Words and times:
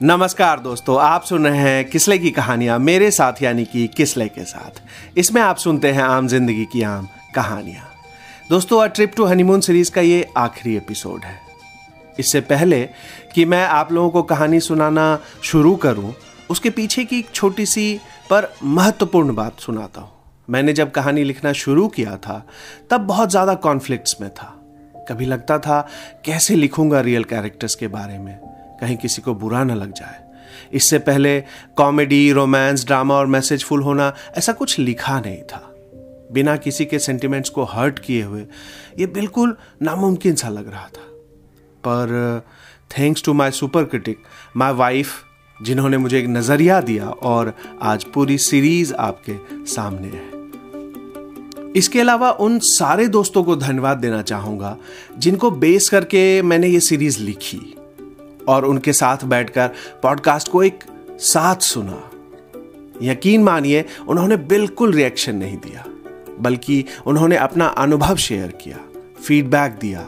नमस्कार 0.00 0.60
दोस्तों, 0.60 0.98
आप 1.00 1.22
सुन 1.24 1.46
रहे 1.46 1.58
हैं 1.58 1.84
किसले 1.84 2.16
की 2.18 2.30
कहानियाँ 2.30 2.78
मेरे 2.78 3.10
साथ, 3.10 3.42
यानी 3.42 3.64
कि 3.64 3.86
किसले 3.86 4.26
के 4.28 4.44
साथ। 4.44 4.80
इसमें 5.18 5.40
आप 5.42 5.56
सुनते 5.56 5.92
हैं 5.92 6.02
आम 6.02 6.26
ज़िंदगी 6.28 6.64
की 6.64 6.82
आम 6.82 7.08
कहानियाँ। 7.34 7.84
दोस्तों 8.50 8.82
a 8.82 8.86
trip 8.86 9.12
to 9.16 9.24
honeymoon 9.24 9.60
series 9.60 9.90
का 9.90 10.00
ये 10.00 10.28
आखिरी 10.36 10.76
एपिसोड 10.76 11.24
है। 11.24 11.38
इससे 12.18 12.40
पहले 12.40 12.82
कि 13.34 13.44
मैं 13.44 13.64
आप 13.64 13.92
लोगों 13.92 14.10
को 14.10 14.22
कहानी 14.22 14.60
सुनाना 14.60 15.18
शुरू 15.42 15.74
करूँ, 15.76 16.12
उसके 16.50 16.70
पीछे 16.70 17.04
की 17.04 17.18
एक 17.18 17.30
छोटी 17.34 17.66
सी 17.66 18.00
पर 18.30 18.52
महत्वपूर्ण 18.64 19.34
बात 19.34 19.60
सुनाता 19.60 20.00
हूँ। 20.00 20.10
मैंने 20.48 20.72
जब 20.72 20.90
कहानी 20.90 21.24
लिखना 21.24 21.52
शुरू 21.52 21.86
किया 21.88 22.16
था, 22.16 22.46
तब 22.90 23.00
बहुत 23.00 23.30
ज़्यादा 23.30 23.54
कॉन्फ्लिक्ट्स 23.54 24.16
में 24.20 24.30
था। 24.30 24.52
कभी 25.08 25.26
लगता 25.26 25.58
था, 25.58 25.80
कैसे 26.24 26.54
लिखूँगा 26.54 27.00
रियल 27.00 27.24
कैरेक्टर्स 27.24 27.74
के 27.74 27.88
बारे 27.88 28.18
में? 28.18 28.55
कहीं 28.80 28.96
किसी 28.96 29.22
को 29.22 29.34
बुरा 29.34 29.64
ना 29.64 29.74
लग 29.74 29.92
जाए। 29.92 30.24
इससे 30.72 30.98
पहले 30.98 31.40
कॉमेडी, 31.76 32.32
रोमांस, 32.32 32.86
ड्रामा 32.86 33.14
और 33.14 33.26
मैसेजफुल 33.26 33.82
होना 33.82 34.14
ऐसा 34.38 34.52
कुछ 34.52 34.78
लिखा 34.78 35.20
नहीं 35.20 35.42
था। 35.42 35.72
बिना 36.32 36.56
किसी 36.56 36.84
के 36.84 36.98
सेंटिमेंट्स 36.98 37.50
को 37.50 37.64
हर्ट 37.64 37.98
किए 37.98 38.22
हुए 38.22 38.46
ये 38.98 39.06
बिल्कुल 39.06 39.56
नामुमकिन 39.82 40.34
सा 40.34 40.48
लग 40.48 40.70
रहा 40.70 40.84
था। 40.84 41.02
पर, 41.88 42.42
thanks 42.98 43.24
to 43.24 43.34
my 43.34 43.50
super 43.50 43.84
critic 43.84 44.18
my 44.56 44.72
wife, 44.72 45.08
जिन्होंने 45.62 45.98
मुझे 45.98 46.18
एक 46.18 46.26
नज़रिया 46.26 46.80
दिया 46.80 47.08
और 47.08 47.54
आज 47.82 48.04
पूरी 48.04 48.38
सीरीज़ 48.38 48.94
आपके 48.94 49.66
सामने 49.66 50.08
है। 50.08 50.36
इसके 51.76 52.00
अलावा 52.00 52.30
उन 52.30 52.58
सारे 52.58 53.08
दोस्तों 53.08 53.44
को 53.44 53.56
धन्यवाद 53.56 53.98
देना 53.98 54.22
चाहूँगा, 54.22 54.76
जिनको 55.18 55.50
बेस 55.50 55.88
करके 55.88 56.42
मैंने 56.42 56.66
ये 56.66 56.80
सीरीज़ 56.80 57.20
लिखी। 57.20 57.76
और 58.48 58.64
उनके 58.64 58.92
साथ 58.92 59.24
बैठकर 59.24 59.70
पॉडकास्ट 60.02 60.48
को 60.48 60.62
एक 60.62 60.84
साथ 61.20 61.56
सुना। 61.56 62.02
यकीन 63.02 63.42
मानिए, 63.42 63.84
उन्होंने 64.08 64.36
बिल्कुल 64.36 64.92
रिएक्शन 64.92 65.36
नहीं 65.36 65.56
दिया, 65.56 65.84
बल्कि 66.40 66.84
उन्होंने 67.06 67.36
अपना 67.36 67.66
अनुभव 67.66 68.16
शेयर 68.16 68.50
किया 68.50 68.78
फीडबैक 69.22 69.72
दिया, 69.72 70.00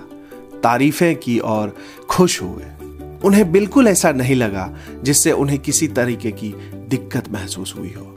तारीफें 0.62 1.16
की 1.16 1.38
और 1.38 1.76
खुश 2.10 2.42
हुए। 2.42 2.64
उन्हें 3.24 3.50
बिल्कुल 3.52 3.88
ऐसा 3.88 4.12
नहीं 4.12 4.34
लगा 4.34 4.76
जिससे 5.02 5.32
उन्हें 5.32 5.58
किसी 5.58 5.88
तरीके 5.88 6.30
की 6.32 6.52
दिक्कत 6.88 7.28
महसूस 7.28 7.74
हुई 7.78 7.92
हो। 7.92 8.14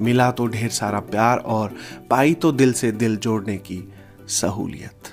मिला 0.00 0.30
तो 0.30 0.46
ढेर 0.46 0.68
सारा 0.68 1.00
प्यार 1.00 1.38
और 1.38 1.74
पाई 2.10 2.34
तो 2.34 2.52
दिल 2.52 2.72
से 2.72 2.92
दिल 2.92 3.16
जोड़ने 3.16 3.56
की 3.56 3.92
सहूलियत। 4.28 5.12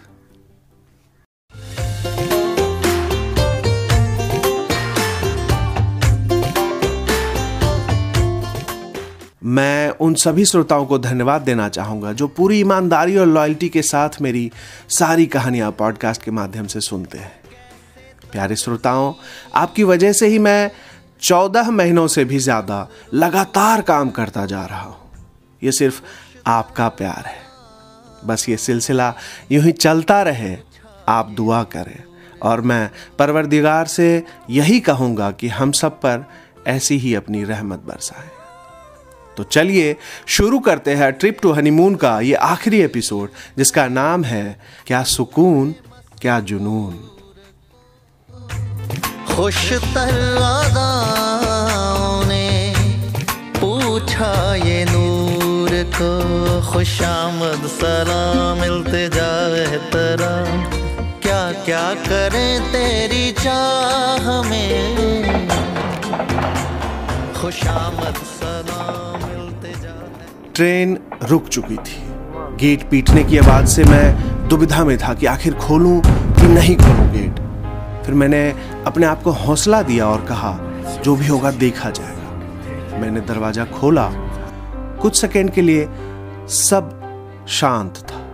मैं 9.44 9.90
उन 9.90 10.14
सभी 10.14 10.46
श्रोताओं 10.46 10.86
को 10.86 11.00
धन्यवाद 11.00 11.42
देना 11.42 11.70
चाहूँगा 11.70 12.14
जो 12.14 12.28
पूरी 12.28 12.60
ईमानदारी 12.60 13.18
और 13.18 13.26
लॉयल्टी 13.26 13.70
के 13.70 13.82
साथ 13.82 14.10
मेरी 14.22 14.52
सारी 14.90 15.26
कहानियाँ 15.26 15.72
पॉडकास्ट 15.72 16.24
के 16.24 16.32
माध्यम 16.32 16.68
से 16.68 16.80
सुनते 16.80 17.18
हैं। 17.18 17.32
प्यारे 18.32 18.56
श्रोताओं, 18.56 19.14
आपकी 19.56 19.84
वजह 19.84 20.12
से 20.12 20.28
ही 20.28 20.40
मैं 20.40 20.72
चौदह 21.22 21.72
महीनों 21.72 22.08
से 22.08 22.26
भी 22.26 22.40
ज़्यादा 22.40 22.88
लगातार 23.14 23.82
काम 23.82 24.10
करता 24.10 24.46
जा 24.46 24.66
रहा 24.66 24.82
हूँ। 24.82 25.12
ये 25.64 25.72
सिर्फ़ 25.72 26.02
आपका 26.48 26.88
प्यार 26.88 27.24
है। 27.28 27.42
बस 28.26 28.50
ये 28.50 28.58
सिलसिला 28.58 29.14
यूँ 29.52 29.64
ही 29.64 29.72
चलता 29.72 30.22
रहे, 30.22 30.58
आप 31.08 31.30
दुआ 31.30 31.64
करें। 31.64 32.04
और 32.42 32.62
मैं 32.62 32.90
परवरदिगार 33.20 33.86
से 33.86 34.24
यही 34.50 34.80
कहूँगा 34.80 35.32
कि 35.32 35.48
हम 35.48 35.72
सब 35.72 35.92
पर 35.92 36.26
ऐसी 36.68 36.98
ही 36.98 37.16
अपनी 37.16 37.44
रहमत 37.44 37.80
बरसाएँ। 37.80 38.39
तो 39.40 39.44
चलिए 39.44 39.96
शुरू 40.28 40.58
करते 40.60 40.94
हैं 40.94 41.12
ट्रिप 41.14 41.38
टू 41.42 41.52
हनीमून 41.52 41.94
का 41.96 42.10
ये 42.20 42.34
आखिरी 42.46 42.80
एपिसोड, 42.82 43.30
जिसका 43.58 43.88
नाम 43.88 44.24
है 44.24 44.60
क्या 44.88 45.04
सुकून, 45.04 45.72
क्या 46.22 46.40
जुनून। 46.40 46.98
खुश 49.30 49.60
ने 52.28 52.74
पूछा 53.60 54.34
ये 54.56 54.84
नूर 54.86 55.70
को, 55.96 56.12
खुशामद 56.72 57.68
सलाम, 57.70 58.60
मिलते 58.62 59.08
जाए 59.10 59.78
तरा 59.94 60.36
क्या 61.20 61.42
क्या 61.66 61.88
करें 62.04 62.72
तेरी 62.72 63.32
चाह 63.40 64.30
में 64.42 65.48
खुशामद 67.34 68.22
ट्रेन 70.60 70.98
रुक 71.24 71.48
चुकी 71.48 71.76
थी। 71.76 72.02
गेट 72.58 72.90
पीटने 72.90 73.24
की 73.24 73.38
आवाज़ 73.38 73.66
से 73.66 73.84
मैं 73.84 74.48
दुविधा 74.48 74.84
में 74.84 74.98
था 74.98 75.14
कि 75.14 75.26
आखिर 75.26 75.54
खोलूं 75.54 76.02
कि 76.36 76.48
नहीं 76.48 76.76
खोलूं 76.76 77.10
गेट। 77.12 77.36
फिर 78.06 78.16
मैंने 78.16 78.56
अपने 78.86 79.06
आप 79.06 79.24
को 79.24 79.32
हौसला 79.32 79.82
दिया 79.82 80.08
और 80.08 80.22
कहा, 80.22 80.60
जो 81.04 81.16
भी 81.16 81.28
होगा 81.28 81.52
देखा 81.52 81.90
जाएगा। 81.90 83.00
मैंने 83.00 83.22
दरवाज़ा 83.22 83.66
खोला। 83.66 84.10
कुछ 85.02 85.16
सेकेंड 85.16 85.50
के 85.50 85.62
लिए 85.62 85.90
सब 86.48 87.02
शांत 87.48 87.98
था। 87.98 88.29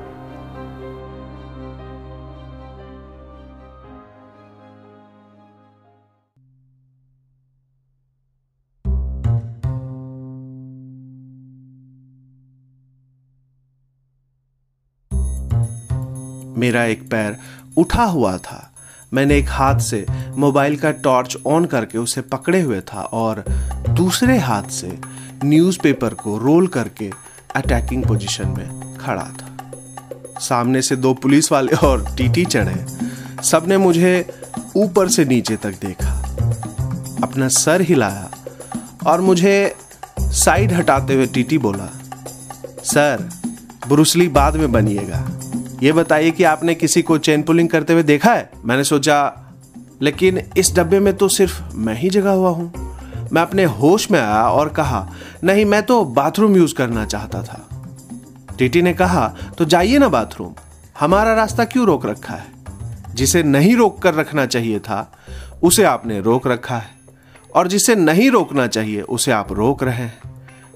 मेरा 16.65 16.83
एक 16.85 17.09
पैर 17.09 17.37
उठा 17.77 18.03
हुआ 18.03 18.37
था। 18.37 18.71
मैंने 19.13 19.37
एक 19.37 19.49
हाथ 19.49 19.79
से 19.79 20.05
मोबाइल 20.37 20.75
का 20.77 20.91
टॉर्च 21.03 21.37
ऑन 21.47 21.65
करके 21.65 21.97
उसे 21.97 22.21
पकड़े 22.21 22.61
हुए 22.61 22.79
था 22.81 23.01
और 23.13 23.43
दूसरे 23.89 24.37
हाथ 24.39 24.69
से 24.71 24.97
न्यूज़पेपर 25.43 26.13
को 26.13 26.37
रोल 26.37 26.67
करके 26.67 27.09
अटैकिंग 27.55 28.03
पोजीशन 28.05 28.47
में 28.47 28.97
खड़ा 28.97 29.23
था। 29.23 30.39
सामने 30.39 30.81
से 30.81 30.95
दो 30.95 31.13
पुलिस 31.13 31.51
वाले 31.51 31.75
और 31.83 32.05
टीटी 32.17 32.45
चढ़े। 32.45 32.85
सबने 33.43 33.77
मुझे 33.77 34.13
ऊपर 34.75 35.09
से 35.09 35.25
नीचे 35.25 35.55
तक 35.55 35.79
देखा। 35.81 36.13
अपना 37.23 37.47
सर 37.47 37.81
हिलाया 37.81 38.29
और 39.07 39.21
मुझे 39.21 39.75
साइड 40.19 40.73
हटाते 40.73 41.13
हुए 41.13 41.27
टीटी 41.27 41.57
बोला, 41.57 41.89
सर, 42.83 43.29
ब्रुसली 43.87 44.27
बाद 44.27 44.55
में 44.55 44.71
बनिएगा। 44.71 45.25
ये 45.83 45.91
बताइए 45.91 46.31
कि 46.31 46.43
आपने 46.43 46.75
किसी 46.75 47.01
को 47.01 47.17
चेन 47.17 47.43
पुलिंग 47.43 47.69
करते 47.69 47.93
हुए 47.93 48.03
देखा 48.03 48.33
है? 48.33 48.49
मैंने 48.65 48.83
सोचा, 48.83 49.43
लेकिन 50.01 50.41
इस 50.57 50.75
डब्बे 50.75 50.99
में 50.99 51.13
तो 51.13 51.27
सिर्फ़ 51.27 51.75
मैं 51.75 51.95
ही 51.95 52.09
जगा 52.09 52.31
हुआ 52.31 52.49
हूँ। 52.49 52.95
मैं 53.33 53.41
अपने 53.41 53.63
होश 53.63 54.11
में 54.11 54.19
आया 54.19 54.49
और 54.49 54.69
कहा, 54.69 55.11
नहीं, 55.43 55.65
मैं 55.65 55.83
तो 55.83 56.05
बाथरूम 56.05 56.55
यूज़ 56.55 56.73
करना 56.73 57.05
चाहता 57.05 57.43
था। 57.43 57.67
टीटी 58.57 58.81
ने 58.81 58.93
कहा 58.93 59.35
तो 59.57 59.65
जाइए 59.65 59.97
ना 59.97 60.09
बाथरूम। 60.09 60.53
हमारा 60.99 61.33
रास्ता 61.33 61.65
क्यों 61.65 61.85
रोक 61.85 62.05
रखा 62.05 62.33
है? 62.33 62.45
जिसे 63.13 63.43
नहीं 63.43 63.75
रोक 63.75 64.01
कर 64.01 64.13
रखना 64.13 64.45
चाहिए 64.45 64.79
था, 64.79 65.11
उसे 65.63 65.83
आपने 65.83 66.21
रोक 66.21 66.47
रखा 66.47 66.77
है। 66.77 66.89
और 67.55 67.67
जिसे 67.67 67.95
नहीं 67.95 68.31
रोकना 68.31 68.67
चाहिए, 68.67 69.01
उसे 69.01 69.31
आप 69.31 69.53
रोक 69.53 69.83
रहे 69.83 69.95
हैं। 69.95 70.17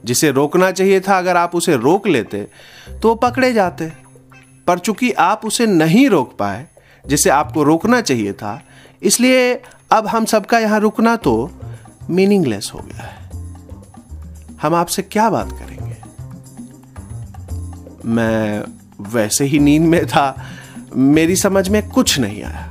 जिसे 0.06 0.32
रोकना 0.32 0.72
चाहिए 0.72 1.00
था, 1.00 1.18
अगर 1.18 1.38
आप 1.38 1.56
उसे 1.56 1.76
रोक 1.76 2.08
लेते 2.08 2.48
तो 3.02 3.16
पकड़े 3.16 3.54
जाते। 3.54 4.09
पर 4.70 4.80
चूँकि 4.80 5.12
आप 5.12 5.46
उसे 5.46 5.66
नहीं 5.66 6.08
रोक 6.10 6.36
पाए, 6.38 6.68
जिसे 7.06 7.30
आपको 7.30 7.64
रोकना 7.64 8.02
चाहिए 8.02 8.34
था, 8.34 8.62
इसलिए 9.02 9.54
अब 9.92 10.08
हम 10.08 10.26
सबका 10.26 10.60
यहाँ 10.60 10.80
रुकना 10.80 11.16
तो 11.16 11.52
मीनिंगलेस 12.10 12.72
हो 12.74 12.80
गया 12.80 13.04
है। 13.04 13.18
हम 14.62 14.76
आपसे 14.76 15.02
क्या 15.02 15.30
बात 15.30 15.52
करेंगे? 15.52 15.96
मैं 18.06 18.64
वैसे 19.12 19.46
ही 19.46 19.60
नींद 19.60 19.82
में 19.82 20.06
था, 20.08 20.36
मेरी 20.96 21.36
समझ 21.36 21.68
में 21.70 21.90
कुछ 21.90 22.18
नहीं 22.20 22.44
आया। 22.44 22.70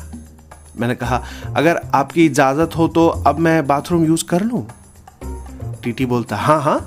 मैंने 0.76 0.94
कहा, 0.94 1.22
अगर 1.56 1.80
आपकी 1.94 2.26
इजाज़त 2.26 2.76
हो 2.76 2.88
तो 2.88 3.08
अब 3.08 3.38
मैं 3.38 3.66
बाथरूम 3.66 4.04
यूज़ 4.04 4.24
कर 4.24 4.42
लूँ? 4.42 4.66
टीटी 5.82 6.06
बोलता 6.06 6.36
हाँ 6.36 6.60
हाँ 6.62 6.78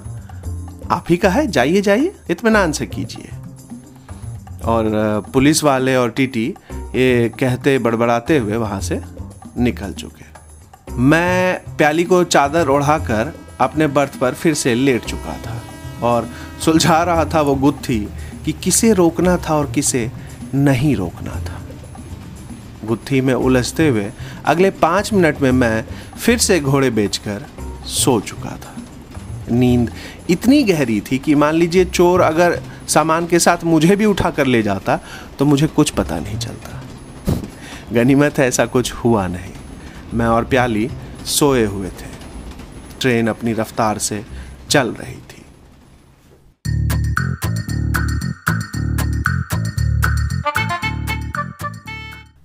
आप 0.91 1.05
ही 1.09 1.17
का 1.17 1.29
है, 1.29 1.47
जाइए 1.47 1.81
जाइए 1.81 2.15
इतमान 2.29 2.71
से 2.71 2.85
कीजिए। 2.85 3.29
और 4.65 5.23
पुलिस 5.33 5.63
वाले 5.63 5.95
और 5.95 6.09
टीटी 6.09 6.47
ये 6.71 7.29
कहते, 7.39 7.77
बड़बड़ाते 7.79 8.37
हुए 8.37 8.55
वहाँ 8.55 8.79
से 8.81 9.01
निकल 9.57 9.93
चुके। 9.93 10.29
मैं 10.93 11.75
प्याली 11.77 12.03
को 12.03 12.23
चादर 12.23 12.67
ओढ़ाकर 12.67 13.33
अपने 13.61 13.87
बर्थ 13.87 14.17
पर 14.19 14.33
फिर 14.33 14.53
से 14.53 14.73
लेट 14.75 15.05
चुका 15.05 15.37
था 15.45 15.61
और 16.07 16.29
सुलझा 16.65 17.01
रहा 17.03 17.25
था 17.25 17.41
वो 17.41 17.55
गुत्थी 17.55 17.99
कि 18.45 18.51
किसे 18.53 18.91
रोकना 18.93 19.37
था 19.37 19.55
और 19.55 19.71
किसे 19.71 20.09
नहीं 20.53 20.95
रोकना 20.95 21.39
था। 21.41 21.59
गुत्थी 22.85 23.21
में 23.21 23.33
उलझते 23.33 23.87
हुए 23.87 24.11
अगले 24.45 24.69
पाँच 24.71 25.13
मिनट 25.13 25.41
में 25.41 25.51
मैं 25.51 25.85
फिर 26.19 26.37
से 26.37 26.59
घोड़े 26.59 26.89
बेचकर 26.89 27.45
सो 27.87 28.19
चुका 28.19 28.57
था। 28.57 28.75
नींद 29.51 29.91
इतनी 30.29 30.61
गहरी 30.63 30.99
थी 31.01 31.17
कि 31.17 31.35
मान 31.35 31.55
लीजिए 31.55 31.85
चोर 31.85 32.21
अगर 32.21 32.59
सामान 32.91 33.27
के 33.27 33.39
साथ 33.39 33.63
मुझे 33.63 33.95
भी 33.95 34.05
उठा 34.05 34.29
कर 34.31 34.45
ले 34.45 34.61
जाता 34.63 34.99
तो 35.39 35.45
मुझे 35.45 35.67
कुछ 35.69 35.89
पता 35.89 36.19
नहीं 36.19 36.37
चलता। 36.39 36.81
गनीमत, 37.93 38.39
ऐसा 38.39 38.65
कुछ 38.65 38.91
हुआ 38.93 39.27
नहीं। 39.27 39.53
मैं 40.13 40.25
और 40.27 40.45
प्याली 40.45 40.89
सोए 41.27 41.65
हुए 41.65 41.89
थे। 41.89 42.09
ट्रेन 43.01 43.27
अपनी 43.27 43.53
रफ्तार 43.53 43.97
से 43.99 44.23
चल 44.69 44.91
रही 44.91 45.15
थी। 45.15 45.39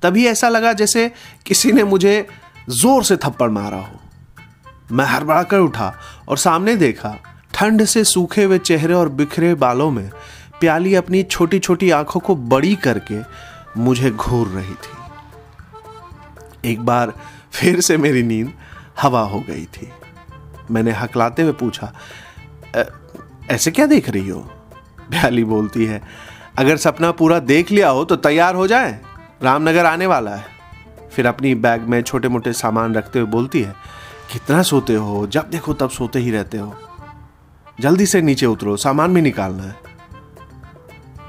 तभी 0.03 0.27
ऐसा 0.27 0.49
लगा 0.49 0.73
जैसे 0.73 1.11
किसी 1.47 1.73
ने 1.73 1.85
मुझे 1.85 2.27
ज़ोर 2.71 3.05
से 3.05 3.17
थप्पड़ 3.17 3.51
मारा 3.51 3.79
हो। 3.79 4.01
मैं 4.93 5.05
हड़बड़ा 5.05 5.43
कर 5.43 5.59
उठा 5.59 5.93
और 6.29 6.39
सामने 6.39 6.75
देखा, 6.77 7.15
ठंड 7.55 7.85
से 7.85 8.05
सूखे 8.05 8.45
हुए 8.45 8.59
चेहरे 8.59 8.95
और 8.95 9.09
बिखरे 9.09 9.55
बालों 9.57 9.91
में 9.91 10.11
प्याली 10.61 10.95
अपनी 10.95 11.23
छोटी 11.23 11.59
छोटी 11.59 11.91
आँखों 11.91 12.21
को 12.21 12.35
बड़ी 12.37 12.75
करके 12.77 13.19
मुझे 13.81 14.11
घूर 14.11 14.47
रही 14.49 14.75
थी। 14.75 14.95
एक 16.65 16.85
बार 16.85 17.13
फिर 17.53 17.81
से 17.81 17.97
मेरी 17.97 18.23
नींद 18.23 18.53
हवा 19.01 19.21
हो 19.23 19.41
गई 19.41 19.65
थी। 19.67 19.89
मैंने 20.71 20.93
हकलाते 20.93 21.43
हुए 21.43 21.53
पूछा 21.53 21.93
ऐसे 23.51 23.71
क्या 23.71 23.87
देख 23.87 24.09
रही 24.11 24.29
हो? 24.29 24.39
प्याली 25.11 25.45
बोलती 25.45 25.85
है, 25.85 26.01
अगर 26.59 26.77
सपना 26.77 27.11
पूरा 27.13 27.39
देख 27.41 27.71
लिया 27.71 27.89
हो 27.89 28.05
तो 28.05 28.17
तैयार 28.19 28.55
हो 28.55 28.67
जाए। 28.67 29.01
रामनगर 29.43 29.87
आने 29.87 30.07
वाला 30.07 30.35
है। 30.35 30.45
फिर 31.13 31.27
अपनी 31.27 31.55
बैग 31.57 31.83
में 31.83 32.01
छोटे 32.03 32.29
मोटे 32.29 32.53
सामान 32.53 32.95
रखते 32.95 33.19
हुए 33.19 33.29
बोलती 33.29 33.63
है, 33.63 33.75
कितना 34.33 34.63
सोते 34.63 34.95
हो? 34.95 35.27
जब 35.27 35.51
देखो 35.51 35.75
तब 35.75 35.91
सोते 35.91 36.19
ही 36.19 36.31
रहते 36.31 36.59
हो। 36.59 36.75
जल्दी 37.81 38.07
से 38.07 38.21
नीचे 38.23 38.47
उतरो, 38.47 38.77
सामान 38.77 39.15
भी 39.15 39.21
निकालना 39.23 39.63
है। 39.63 39.86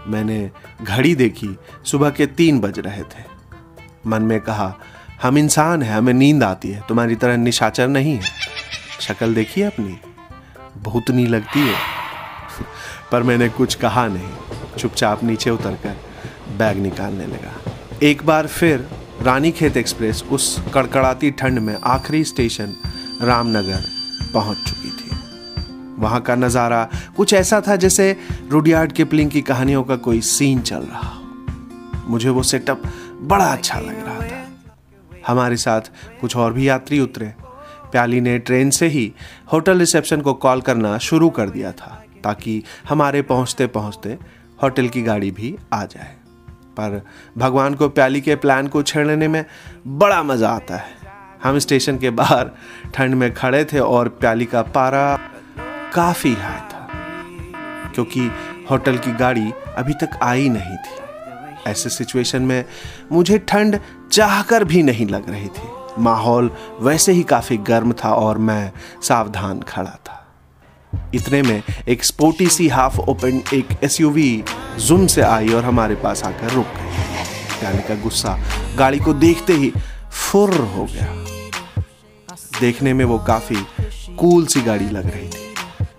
मैंने 0.08 0.52
घड़ी 0.84 1.16
देखी, 1.16 1.58
सुबह 1.86 2.10
के 2.10 2.26
तीन 2.26 2.60
बज 2.60 2.80
रहे 2.80 3.04
थे। 3.04 3.24
मन 4.08 4.22
में 4.22 4.42
कहा, 4.42 4.76
हम 5.22 5.38
इंसान 5.38 5.84
हैं, 5.84 5.96
हमें 5.96 6.14
नींद 6.14 6.44
आती 6.44 6.70
है, 6.70 6.84
तुम्हारी 6.90 7.16
तरह 7.16 7.38
निशाचर 7.38 7.88
नहीं 7.88 8.16
है। 8.16 8.22
शक्ल 9.00 9.36
देखी 9.36 9.62
है 9.62 9.68
अपनी? 9.68 10.00
भूतनी 10.78 11.26
लगती 11.26 11.60
है। 11.60 11.76
पर 13.12 13.24
मैंने 13.24 13.50
कुछ 13.50 13.76
कहा 13.76 14.08
नहीं। 14.08 14.34
चुपचाप 14.80 15.24
नीचे 15.24 15.50
उतरकर 15.50 15.98
बैग 16.58 16.78
निकालने 16.78 17.26
लगा। 17.26 17.72
एक 18.04 18.26
बार 18.26 18.48
फिर 18.48 18.90
रानी 19.22 19.52
खेत 19.52 19.78
एक्सप्रेस 19.78 20.24
उस 20.24 20.62
कड़कड़ाती 20.74 21.32
ठंड 21.32 21.60
में 21.60 21.78
आखिरी 21.84 22.24
स्टेशन 22.24 22.74
रामनगर 23.22 23.84
पहुँच 24.34 24.58
चुकी 24.58 24.87
वहाँ 26.00 26.22
का 26.22 26.36
नज़ारा 26.36 26.88
कुछ 27.18 27.34
ऐसा 27.34 27.62
था 27.62 27.76
जैसे 27.76 28.16
रुडियार्ड 28.50 28.92
किपलिंग 28.92 29.32
की 29.32 29.42
कहानियों 29.42 29.84
का 29.84 29.96
कोई 29.96 30.22
सीन 30.22 30.62
चल 30.62 30.82
रहा 30.82 31.10
हो। 31.10 32.10
मुझे 32.10 32.30
वो 32.30 32.44
सेटअप 32.44 32.84
बड़ा 33.22 33.46
अच्छा 33.46 33.80
लग 33.80 34.06
रहा 34.06 34.20
था। 34.20 34.46
हमारे 35.28 35.56
साथ 35.58 35.82
कुछ 36.22 36.36
और 36.36 36.54
भी 36.54 36.68
यात्री 36.70 37.00
उतरे। 37.00 37.34
प्याली 37.92 38.22
ने 38.22 38.38
ट्रेन 38.40 38.70
से 38.70 38.88
ही 38.88 39.12
होटल 39.54 39.80
रिसेप्शन 39.80 40.22
को 40.22 40.34
कॉल 40.34 40.62
करना 40.62 40.98
शुरू 40.98 41.30
कर 41.30 41.50
दिया 41.50 41.72
था, 41.72 42.04
ताकि 42.24 42.64
हमारे 42.90 43.22
पहुँचते 43.22 43.68
पहुँचते 43.68 44.18
होटल 44.64 44.88
की 44.88 45.02
गाड़ी 45.02 45.32
भी 45.32 45.56
आ 45.74 45.84
जाए। 45.86 46.16
पर 46.80 47.02
भगवान 47.38 47.74
को 47.74 47.90
प्याली 47.90 48.22
के 48.22 48.36
प्लान 48.36 48.68
को 48.68 48.82
छेड़ने 48.84 49.28
में 49.28 49.44
बड़ा 49.88 50.22
मज़ा 50.24 50.50
आता 50.50 50.76
है। 50.76 50.96
हम 51.44 51.60
स्टेशन 51.60 51.98
के 51.98 52.10
बाहर 52.10 52.52
ठंड 52.94 53.16
में 53.16 53.34
खड़े 53.34 53.64
थे 53.66 53.80
और 53.80 54.08
प्याली 54.10 54.46
का 54.46 54.62
पारा 54.62 55.27
काफ़ी 55.98 56.34
हाई 56.34 56.60
था, 56.72 56.88
क्योंकि 57.94 58.30
होटल 58.72 58.98
की 58.98 59.12
गाड़ी 59.12 59.52
अभी 59.78 59.94
तक 59.94 60.18
आई 60.24 60.50
नहीं 60.50 60.76
थी। 60.78 61.70
ऐसे 61.70 61.90
सिचुएशन 61.90 62.42
में 62.42 62.66
मुझे 63.12 63.38
ठंड 63.40 63.80
चाहकर 64.12 64.64
भी 64.64 64.84
नहीं 64.84 65.08
लग 65.08 65.30
रही 65.30 65.48
थी। 65.48 65.70
माहौल 66.00 66.52
वैसे 66.82 67.12
ही 67.12 67.24
काफ़ी 67.24 67.58
गर्म 67.68 67.94
था 67.94 68.14
और 68.16 68.38
मैं 68.38 68.72
सावधान 69.04 69.62
खड़ा 69.62 69.98
था। 70.06 70.24
इतने 71.14 71.42
में 71.42 71.62
एक 71.88 72.04
स्पोर्टी 72.04 72.48
सी 72.48 72.68
हाफ़ 72.68 73.00
ओपन 73.00 73.42
एक 73.54 73.68
एसयूवी 73.84 74.44
जुम 74.80 75.08
से 75.08 75.22
आई 75.22 75.50
और 75.50 75.66
हमारे 75.66 75.96
पास 75.96 76.24
आकर 76.24 76.52
रुक 76.52 76.68
गई। 76.76 77.64
गाड़ी 77.64 77.82
का 77.88 77.96
गुस्सा 78.04 78.38
गाड़ी 78.78 79.00
को 79.00 79.14
देखते 79.16 79.54
ही 79.54 79.72
फुर 80.12 80.56
हो 80.68 80.86
गया। 80.86 81.08
देखने 82.60 82.94
में 82.94 83.04
वो 83.06 83.18
काफ़ी 83.28 83.66
कूल 84.16 84.46
सी 84.46 84.62
गाड़ी 84.62 84.86
लग 84.86 85.12
रही 85.14 85.28
थी। 85.28 85.46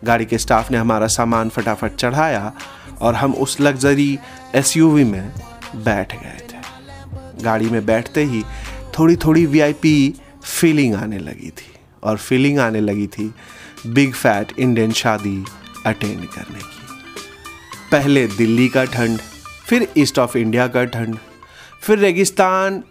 गाड़ी 0.05 0.25
के 0.27 0.39
स्टाफ 0.39 0.71
ने 0.71 0.79
हमारा 0.79 1.07
सामान 1.07 1.49
फटाफट 1.49 1.95
चढ़ाया 1.95 2.53
और 3.01 3.15
हम 3.15 3.35
उस 3.35 3.61
लग्जरी 3.61 4.19
एसयूवी 4.55 5.05
में 5.05 5.33
बैठ 5.77 6.15
गए 6.15 6.47
थे। 6.51 7.43
गाड़ी 7.43 7.71
में 7.71 7.85
बैठते 7.87 8.25
ही 8.25 8.43
थोड़ी 8.99 9.17
थोड़ी 9.17 9.47
वीआईपी 9.47 10.15
फीलिंग 10.45 10.95
आने 10.95 11.19
लगी 11.19 11.51
थी 11.51 11.73
और 12.03 12.17
फीलिंग 12.17 12.59
आने 12.59 12.81
लगी 12.81 13.07
थी 13.07 13.35
बिग 13.87 14.13
फैट 14.13 14.53
इंडियन 14.59 14.93
शादी 14.93 15.45
अटेंड 15.87 16.27
करने 16.27 16.59
की। 16.59 16.87
पहले 17.93 18.27
दिल्ली 18.27 18.69
का 18.69 18.85
ठंड, 18.85 19.19
फिर 19.67 19.89
ईस्ट 19.97 20.19
ऑफ़ 20.19 20.37
इंडिया 20.39 20.67
का 20.69 20.85
ठंड, 20.85 21.17
फिर 21.83 21.99
रेगिस्तान, 21.99 22.83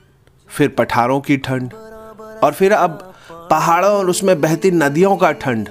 फिर 0.49 0.69
पठारों 0.69 1.19
की 1.21 1.37
ठंड 1.37 1.73
और 2.43 2.53
फिर 2.53 2.73
अब 2.73 3.13
पहाड़ों 3.31 3.91
और 3.91 4.09
उसमें 4.09 4.39
बहती 4.41 4.71
नदियों 4.71 5.15
का 5.17 5.31
ठंड। 5.31 5.69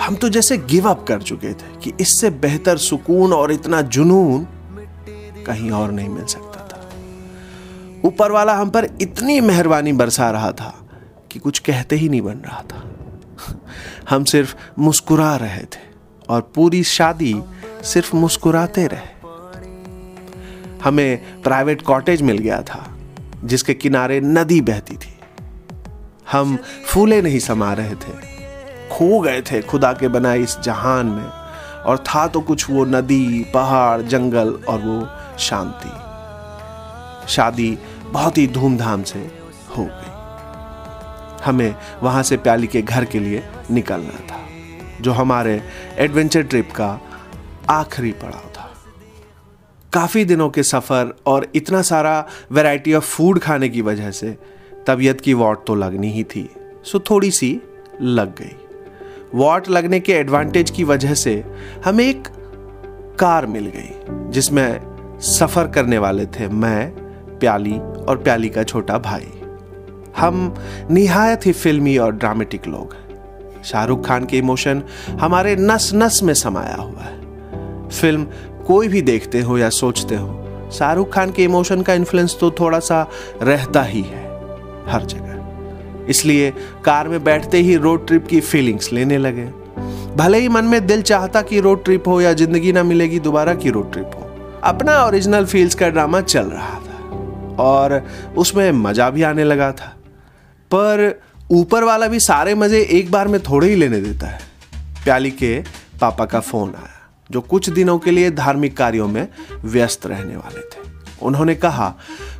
हम 0.00 0.14
तो 0.14 0.28
जैसे 0.28 0.56
गिव 0.58 0.88
अप 0.90 1.04
कर 1.08 1.22
चुके 1.22 1.52
थे 1.52 1.76
कि 1.82 1.92
इससे 2.00 2.30
बेहतर 2.30 2.76
सुकून 2.76 3.32
और 3.32 3.52
इतना 3.52 3.80
जुनून 3.82 4.46
कहीं 5.46 5.70
और 5.70 5.92
नहीं 5.92 6.08
मिल 6.08 6.24
सकता 6.24 6.66
था। 6.66 6.88
ऊपर 8.04 8.32
वाला 8.32 8.54
हम 8.54 8.70
पर 8.70 8.84
इतनी 9.00 9.40
मेहरबानी 9.40 9.92
बरसा 9.92 10.30
रहा 10.30 10.52
था 10.52 10.88
कि 11.32 11.38
कुछ 11.38 11.58
कहते 11.58 11.96
ही 11.96 12.08
नहीं 12.08 12.22
बन 12.22 12.36
रहा 12.36 12.62
था। 12.62 12.86
हम 14.10 14.24
सिर्फ़ 14.24 14.54
मुस्कुरा 14.78 15.36
रहे 15.36 15.62
थे 15.62 15.88
और 16.28 16.40
पूरी 16.54 16.84
शादी 16.84 17.42
सिर्फ़ 17.84 18.16
मुस्कुराते 18.16 18.86
रहे। 18.86 19.18
हमें 20.84 21.42
प्राइवेट 21.42 21.82
कॉटेज 21.82 22.22
मिल 22.22 22.38
गया 22.38 22.62
था, 22.62 22.98
जिसके 23.44 23.74
किनारे 23.74 24.20
नदी 24.20 24.60
बहती 24.60 24.96
थी। 24.96 25.14
हम 26.32 26.58
फूले 26.86 27.22
नहीं 27.22 27.38
समा 27.38 27.72
रहे 27.72 27.94
थे 27.94 28.29
खो 28.90 29.20
गए 29.20 29.40
थे 29.42 29.60
खुदा 29.62 29.92
के 29.92 30.08
बनाए 30.08 30.38
इस 30.38 30.58
जहान 30.60 31.06
में, 31.06 31.24
और 31.80 31.98
था 31.98 32.26
तो 32.26 32.40
कुछ 32.40 32.68
वो 32.70 32.84
नदी, 32.84 33.44
पहाड़, 33.54 34.00
जंगल 34.02 34.52
और 34.68 34.80
वो 34.80 35.06
शांति। 35.38 35.90
शादी 37.28 37.76
बहुत 38.04 38.38
ही 38.38 38.46
धूमधाम 38.48 39.02
से 39.02 39.18
हो 39.76 39.84
गई। 39.84 40.08
हमें 41.44 41.74
वहाँ 42.02 42.22
से 42.22 42.36
प्याली 42.36 42.66
के 42.66 42.82
घर 42.82 43.04
के 43.04 43.18
लिए 43.18 43.42
निकलना 43.70 44.18
था, 44.26 44.40
जो 45.00 45.12
हमारे 45.12 45.62
एडवेंचर 45.98 46.42
ट्रिप 46.42 46.72
का 46.72 46.98
आखिरी 47.70 48.12
पड़ाव 48.12 48.48
था। 48.48 48.68
काफ़ी 49.92 50.24
दिनों 50.24 50.48
के 50.50 50.62
सफ़र 50.62 51.14
और 51.26 51.46
इतना 51.54 51.82
सारा 51.82 52.24
वैरायटी 52.52 52.94
ऑफ़ 52.94 53.04
फ़ूड 53.06 53.38
खाने 53.38 53.68
की 53.68 53.82
वजह 53.82 54.10
से 54.10 54.36
तबीयत 54.86 55.20
की 55.20 55.34
वॉट 55.34 55.66
तो 55.66 55.74
लगनी 55.74 56.10
ही 56.12 56.24
थी, 56.24 56.48
सो 56.84 57.00
थोड़ी 57.00 57.30
सी 57.30 57.60
लग 58.00 58.34
गई। 58.36 58.56
वॉट 59.34 59.68
लगने 59.68 60.00
के 60.00 60.12
एडवांटेज 60.12 60.70
की 60.70 60.84
वजह 60.84 61.14
से 61.14 61.42
हमें 61.84 62.04
एक 62.04 62.28
कार 63.18 63.46
मिल 63.46 63.66
गई, 63.66 64.30
जिसमें 64.30 65.18
सफ़र 65.20 65.68
करने 65.68 65.98
वाले 65.98 66.26
थे 66.28 66.48
मैं, 66.48 66.90
प्याली 67.38 67.78
और 67.78 68.20
प्याली 68.22 68.48
का 68.48 68.62
छोटा 68.62 68.98
भाई। 68.98 69.32
हम 70.18 70.54
निहायत 70.90 71.46
ही 71.46 71.52
फिल्मी 71.52 71.96
और 71.98 72.12
ड्रामेटिक 72.12 72.66
लोग 72.66 72.94
हैं। 72.94 73.62
शाहरुख 73.62 74.06
खान 74.06 74.24
के 74.24 74.38
इमोशन 74.38 74.82
हमारे 75.20 75.56
नस 75.56 75.90
नस 75.94 76.22
में 76.22 76.34
समाया 76.34 76.74
हुआ 76.74 77.02
है। 77.02 77.88
फ़िल्म 77.90 78.26
कोई 78.66 78.88
भी 78.88 79.02
देखते 79.02 79.40
हो 79.40 79.58
या 79.58 79.68
सोचते 79.70 80.16
हो, 80.16 80.70
शाहरुख 80.72 81.12
खान 81.12 81.30
के 81.30 81.44
इमोशन 81.44 81.82
का 81.82 81.94
इन्फ्लुएंस 81.94 82.36
तो 82.40 82.50
थोड़ा 82.50 82.78
सा 82.80 83.06
रहता 83.42 83.82
ही 83.82 84.02
है, 84.02 84.24
हर 84.88 85.04
जगह। 85.04 85.29
इसलिए 86.10 86.50
कार 86.84 87.08
में 87.08 87.22
बैठते 87.24 87.58
ही 87.58 87.76
रोड 87.76 88.06
ट्रिप 88.06 88.26
की 88.26 88.40
फीलिंग्स 88.40 88.92
लेने 88.92 89.18
लगे। 89.18 89.44
भले 90.16 90.38
ही 90.38 90.48
मन 90.48 90.64
में 90.64 90.86
दिल 90.86 91.02
चाहता 91.02 91.42
कि 91.42 91.60
रोड 91.60 91.84
ट्रिप 91.84 92.08
हो 92.08 92.20
या 92.20 92.32
ज़िंदगी 92.32 92.72
ना 92.72 92.82
मिलेगी, 92.82 93.18
दोबारा 93.18 93.54
की 93.54 93.70
रोड 93.70 93.92
ट्रिप 93.92 94.10
हो। 94.14 94.26
अपना 94.64 95.04
ओरिजिनल 95.04 95.44
फील्स 95.46 95.74
का 95.74 95.88
ड्रामा 95.88 96.20
चल 96.20 96.46
रहा 96.46 96.78
था 96.78 97.56
और 97.58 98.02
उसमें 98.36 98.70
मज़ा 98.72 99.10
भी 99.10 99.22
आने 99.22 99.44
लगा 99.44 99.70
था। 99.72 99.94
पर 100.70 101.20
ऊपर 101.50 101.84
वाला 101.84 102.06
भी 102.06 102.20
सारे 102.20 102.54
मज़े 102.54 102.80
एक 102.90 103.10
बार 103.10 103.28
में 103.28 103.40
थोड़े 103.42 103.68
ही 103.68 103.74
लेने 103.74 104.00
देता 104.00 104.26
है। 104.26 104.40
प्याली 105.04 105.30
के 105.30 105.58
पापा 106.00 106.24
का 106.24 106.40
फ़ोन 106.40 106.74
आया, 106.76 107.10
जो 107.30 107.40
कुछ 107.40 107.70
दिनों 107.70 107.98
के 107.98 108.10
लिए 108.10 108.30
धार्मिक 108.30 108.76
कार्यों 108.76 109.08
में 109.08 109.26
व्यस्त 109.64 110.06
रहने 110.06 110.36
वाले 110.36 110.60
थे। 110.60 110.88
उन्होंने 111.22 111.54
कहा, 111.54 111.94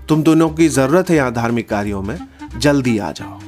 तुम 0.08 0.22
दोनों 0.22 0.48
की 0.50 0.68
ज़रूरत 0.68 1.10
है 1.10 1.16
यहाँ 1.16 1.32
धार्मिक 1.32 1.68
कार्यों 1.68 2.02
में, 2.02 2.18
जल्दी 2.58 2.98
आ 2.98 3.10
जाओ। 3.12 3.38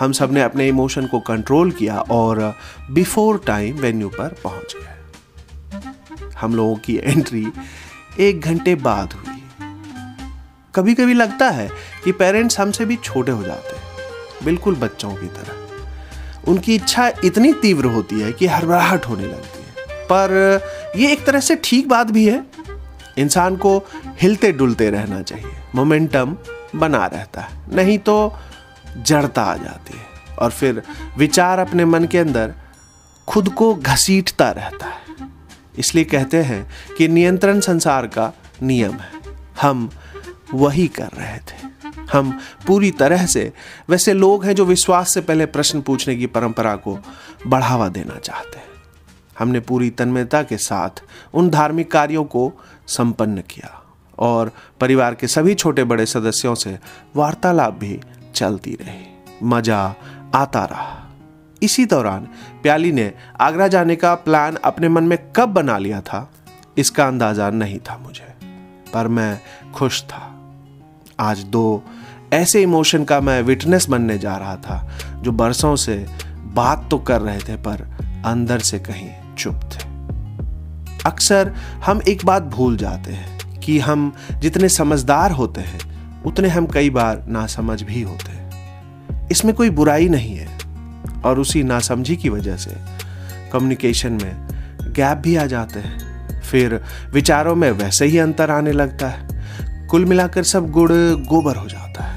हम 0.00 0.12
सबने 0.12 0.42
अपने 0.42 0.66
इमोशन 0.68 1.06
को 1.06 1.20
कंट्रोल 1.20 1.70
किया 1.70 1.98
और 2.00 2.40
बिफोर 2.90 3.40
टाइम 3.46 3.76
वेन्यू 3.76 4.08
पर 4.08 4.34
पहुँच 4.44 4.74
गए। 4.76 6.30
हम 6.32 6.54
लोगों 6.54 6.76
की 6.76 6.96
एंट्री 6.96 7.46
एक 8.20 8.40
घंटे 8.40 8.74
बाद 8.74 9.12
हुई। 9.12 9.34
कभी 10.74 10.94
कभी 10.94 11.14
लगता 11.14 11.48
है 11.50 11.68
कि 12.04 12.12
पेरेंट्स 12.12 12.58
हमसे 12.60 12.84
भी 12.84 12.96
छोटे 12.96 13.32
हो 13.32 13.42
जाते 13.42 13.76
हैं, 13.76 13.84
बिल्कुल 14.44 14.74
बच्चों 14.74 15.10
की 15.10 15.26
तरह। 15.28 16.50
उनकी 16.50 16.74
इच्छा 16.74 17.10
इतनी 17.24 17.52
तीव्र 17.52 17.86
होती 17.86 18.20
है 18.20 18.32
कि 18.32 18.46
हड़बड़ाहट 18.46 19.06
होने 19.06 19.26
लगती 19.26 19.58
है। 19.58 19.96
पर 20.04 20.60
यह 20.96 21.12
एक 21.12 21.24
तरह 21.26 21.40
से 21.40 21.56
ठीक 21.64 21.88
बात 21.88 22.10
भी 22.10 22.26
है। 22.26 22.44
इंसान 23.18 23.56
को 23.56 23.78
हिलते 24.20 24.52
डुलते 24.52 24.90
रहना 24.90 25.22
चाहिए, 25.22 25.52
मोमेंटम 25.74 26.36
बना 26.74 27.06
रहता 27.06 27.40
है। 27.40 27.76
नहीं 27.76 27.98
तो 27.98 28.32
जड़ता 28.96 29.42
आ 29.42 29.56
जाती 29.56 29.98
है। 29.98 30.36
और 30.38 30.50
फिर 30.50 30.82
विचार 31.18 31.58
अपने 31.58 31.84
मन 31.84 32.04
के 32.04 32.18
अंदर 32.18 32.54
खुद 33.28 33.48
को 33.48 33.74
घसीटता 33.74 34.50
रहता 34.50 34.86
है। 34.86 35.28
इसलिए 35.78 36.04
कहते 36.04 36.36
हैं 36.36 36.70
कि 36.98 37.08
नियंत्रण 37.08 37.60
संसार 37.60 38.06
का 38.06 38.32
नियम 38.62 38.92
है। 38.92 39.10
हम 39.60 39.90
वही 40.54 40.88
कर 40.88 41.08
रहे 41.08 41.38
थे। 41.38 41.66
हम 42.12 42.40
पूरी 42.66 42.90
तरह 42.90 43.26
से, 43.26 43.52
वैसे 43.88 44.12
लोग 44.12 44.44
हैं 44.44 44.54
जो 44.54 44.64
विश्वास 44.64 45.14
से 45.14 45.20
पहले 45.20 45.46
प्रश्न 45.46 45.80
पूछने 45.80 46.16
की 46.16 46.26
परंपरा 46.26 46.76
को 46.76 46.98
बढ़ावा 47.46 47.88
देना 47.88 48.18
चाहते 48.18 48.58
हैं। 48.58 48.66
हमने 49.38 49.60
पूरी 49.60 49.90
तन्मयता 49.90 50.42
के 50.42 50.56
साथ 50.56 50.90
उन 51.34 51.50
धार्मिक 51.50 51.90
कार्यों 51.90 52.24
को 52.24 52.52
संपन्न 52.86 53.40
किया 53.40 53.82
और 54.18 54.52
परिवार 54.80 55.14
के 55.14 55.26
सभी 55.26 55.54
छोटे 55.54 55.84
बड़े 55.84 56.06
सदस्यों 56.06 56.54
से 56.54 56.78
वार्तालाप 57.16 57.74
भी 57.74 58.00
चलती 58.36 58.74
रही। 58.80 59.46
मज़ा 59.46 59.82
आता 60.34 60.64
रहा। 60.64 61.02
इसी 61.62 61.84
दौरान 61.86 62.28
प्याली 62.62 62.92
ने 62.92 63.12
आगरा 63.40 63.68
जाने 63.68 63.96
का 63.96 64.14
प्लान 64.14 64.56
अपने 64.64 64.88
मन 64.88 65.04
में 65.04 65.18
कब 65.32 65.48
बना 65.48 65.78
लिया 65.78 66.00
था, 66.00 66.28
इसका 66.78 67.06
अंदाज़ा 67.06 67.50
नहीं 67.50 67.78
था 67.80 67.96
मुझे, 67.98 68.34
पर 68.94 69.08
मैं 69.08 69.40
खुश 69.74 70.02
था। 70.02 70.22
आज 71.20 71.42
दो 71.44 71.82
ऐसे 72.32 72.62
इमोशन 72.62 73.04
का 73.04 73.20
मैं 73.20 73.40
विटनेस 73.42 73.88
बनने 73.88 74.18
जा 74.18 74.36
रहा 74.36 74.56
था, 74.56 74.88
जो 75.22 75.32
बरसों 75.32 75.74
से 75.76 75.94
बात 76.54 76.86
तो 76.90 76.98
कर 76.98 77.20
रहे 77.20 77.38
थे, 77.38 77.56
पर 77.56 77.82
अंदर 78.26 78.58
से 78.60 78.78
कहीं 78.78 79.10
चुप 79.34 79.60
थे। 79.72 79.84
अक्सर 81.06 81.52
हम 81.84 82.00
एक 82.08 82.24
बात 82.24 82.42
भूल 82.42 82.76
जाते 82.76 83.12
हैं 83.12 83.60
कि 83.60 83.78
हम 83.78 84.12
जितने 84.38 84.68
समझदार 84.68 85.32
होते 85.32 85.60
हैं 85.60 85.95
उतने 86.26 86.48
हम 86.48 86.66
कई 86.66 86.90
बार 86.90 87.24
नासमझ 87.28 87.82
भी 87.82 88.02
होते 88.02 88.30
हैं। 88.30 89.28
इसमें 89.28 89.54
कोई 89.54 89.70
बुराई 89.70 90.08
नहीं 90.08 90.36
है 90.36 90.58
और 91.24 91.38
उसी 91.38 91.62
नासमझी 91.62 92.16
की 92.16 92.28
वजह 92.28 92.56
से 92.56 92.76
कम्युनिकेशन 93.52 94.12
में 94.12 94.48
गैप 94.82 95.18
भी 95.18 95.36
आ 95.36 95.46
जाते 95.46 95.80
हैं। 95.80 96.16
फिर 96.40 96.84
विचारों 97.12 97.54
में 97.54 97.70
वैसे 97.70 98.06
ही 98.06 98.18
अंतर 98.18 98.50
आने 98.50 98.72
लगता 98.72 99.08
है। 99.08 99.28
कुल 99.86 100.04
मिलाकर 100.04 100.42
सब 100.42 100.70
गुड़ 100.70 100.92
गोबर 101.26 101.56
हो 101.56 101.66
जाता 101.66 102.04
है। 102.04 102.16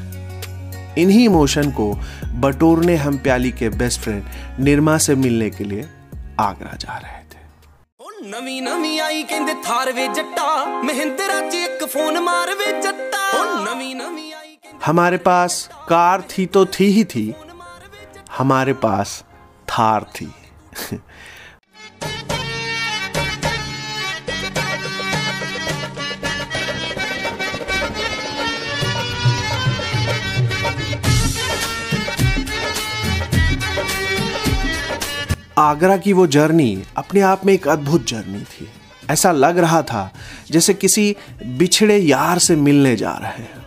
इन्हीं 0.98 1.26
इमोशन 1.26 1.72
को 1.72 2.00
बटोरने 2.34 2.96
हम 2.96 3.18
प्याली 3.18 3.52
के 3.52 3.70
बेस्ट 3.70 4.02
फ्रेंड 4.02 4.24
निर्मा 4.60 4.98
से 4.98 5.16
मिलने 5.16 5.50
के 5.50 5.64
लिए 5.64 5.86
आगरा 6.40 6.76
जा 6.76 6.98
रहे 6.98 7.12
थे 7.12 7.19
ਨਵੀਂ 8.19 8.61
ਨਵੀਂ 8.63 9.01
ਆਈ 9.01 9.23
ਕਹਿੰਦੇ 9.23 9.53
ਥਾਰ 9.65 9.91
ਵੇ 9.93 10.07
ਜੱਟਾ 10.09 10.65
ਮਹਿੰਦਰਾ 10.85 11.41
ਚ 11.41 11.55
ਇੱਕ 11.55 11.85
ਫੋਨ 11.85 12.19
ਮਾਰ 12.21 12.55
ਵੇ 12.55 12.73
ਜੱਟਾ 12.83 13.19
ਉਹ 13.39 13.65
ਨਵੀਂ 13.65 13.95
ਨਵੀਂ 13.97 14.33
ਆਈ 14.35 14.57
ਕਹਿੰਦੇ 14.57 14.87
हमारे 14.87 15.19
पास 15.27 15.55
कार 15.89 16.23
थी 16.31 16.47
तो 16.55 16.63
थी 16.69 16.87
ही 16.95 17.05
थी 17.13 17.23
हमारे 18.39 18.75
पास 18.81 19.13
थार 19.69 20.07
थी 20.17 20.27
आगरा 35.60 35.98
की 35.98 36.14
वो 36.14 36.28
जर्नी 36.28 36.84
अपने 36.98 37.22
आप 37.22 37.46
में 37.46 37.54
एक 37.54 37.68
अद्भुत 37.68 38.08
जर्नी 38.08 38.42
थी। 38.42 38.68
ऐसा 39.10 39.32
लग 39.32 39.58
रहा 39.58 39.82
था 39.82 40.14
जैसे 40.52 40.74
किसी 40.74 41.16
बिछड़े 41.46 41.98
यार 41.98 42.40
से 42.40 42.56
मिलने 42.56 42.96
जा 42.96 43.12
रहे 43.12 43.32
हैं। 43.32 43.66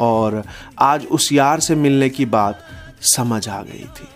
और 0.00 0.44
आज 0.78 1.06
उस 1.06 1.32
यार 1.32 1.60
से 1.60 1.74
मिलने 1.74 2.08
की 2.08 2.26
बात 2.26 2.60
समझ 3.02 3.48
आ 3.48 3.62
गई 3.62 3.84
थी। 3.84 4.08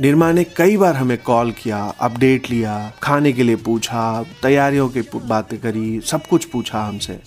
निर्मा 0.00 0.32
ने 0.32 0.44
कई 0.44 0.76
बार 0.76 0.96
हमें 0.96 1.18
कॉल 1.18 1.52
किया, 1.52 1.94
अपडेट 2.00 2.50
लिया, 2.50 2.92
खाने 3.02 3.32
के 3.32 3.42
लिए 3.42 3.56
पूछा, 3.56 4.22
तैयारियों 4.22 4.88
की 4.88 5.00
बातें 5.16 5.58
करी, 5.58 6.00
सब 6.00 6.26
कुछ 6.26 6.44
पूछा 6.44 6.82
हमसे। 6.82 7.20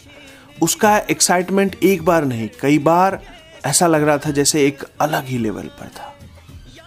उसका 0.62 0.98
एक्साइटमेंट 0.98 1.76
एक 1.84 2.06
बार 2.06 2.26
नहीं, 2.26 2.50
कई 2.62 2.80
बार 2.80 3.22
ऐसा 3.66 3.88
लग 3.88 4.04
रहा 4.04 4.18
था 4.18 4.32
जैसे 4.32 4.68
एक 4.68 4.84
अलग 5.02 5.26
ही 5.26 5.38
लेवल 5.38 5.64
पर 5.64 5.88
था। 5.88 6.08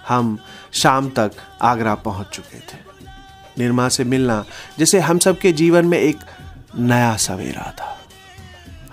हम 0.09 0.39
शाम 0.75 1.09
तक 1.11 1.31
आगरा 1.63 1.95
पहुँच 1.95 2.27
चुके 2.27 2.59
थे। 2.59 2.79
निर्मा 3.59 3.89
से 3.89 4.05
मिलना, 4.05 4.45
जैसे 4.79 5.01
हम 5.01 5.19
सब 5.19 5.39
के 5.39 5.53
जीवन 5.53 5.87
में 5.87 5.99
एक 5.99 6.17
नया 6.79 7.17
सवेरा 7.17 7.71
था। 7.71 7.99